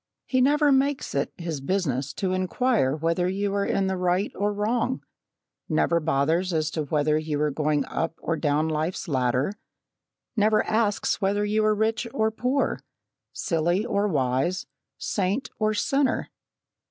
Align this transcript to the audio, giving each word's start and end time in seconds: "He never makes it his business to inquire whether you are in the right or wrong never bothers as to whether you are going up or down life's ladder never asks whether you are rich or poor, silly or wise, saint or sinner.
"He 0.25 0.41
never 0.41 0.71
makes 0.71 1.13
it 1.13 1.31
his 1.37 1.61
business 1.61 2.11
to 2.13 2.33
inquire 2.33 2.95
whether 2.95 3.29
you 3.29 3.53
are 3.53 3.63
in 3.67 3.85
the 3.85 3.97
right 3.97 4.31
or 4.33 4.51
wrong 4.51 5.03
never 5.69 5.99
bothers 5.99 6.53
as 6.53 6.71
to 6.71 6.85
whether 6.85 7.19
you 7.19 7.39
are 7.39 7.51
going 7.51 7.85
up 7.85 8.15
or 8.17 8.35
down 8.35 8.67
life's 8.67 9.07
ladder 9.07 9.53
never 10.35 10.65
asks 10.65 11.21
whether 11.21 11.45
you 11.45 11.63
are 11.63 11.75
rich 11.75 12.07
or 12.15 12.31
poor, 12.31 12.79
silly 13.31 13.85
or 13.85 14.07
wise, 14.07 14.65
saint 14.97 15.51
or 15.59 15.75
sinner. 15.75 16.31